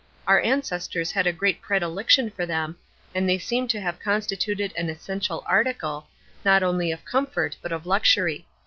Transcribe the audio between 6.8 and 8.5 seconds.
of comfort, but of luxury.